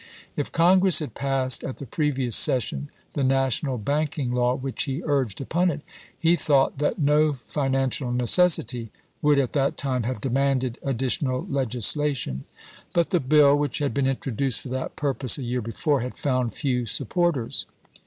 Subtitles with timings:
[0.35, 5.39] If Congress had passed at the previous session the national banking law which he urged
[5.39, 5.81] upon it,
[6.17, 8.89] he thought that no financial necessity
[9.21, 12.45] would at that time have demanded additional legislation.
[12.93, 16.55] But the bill which had been introduced for that purpose a year before had found
[16.55, 17.67] few supporters.